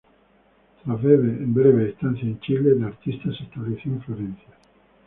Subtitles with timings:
[0.83, 4.47] Tras breves estancias en Chile, la artista se estableció en Florencia.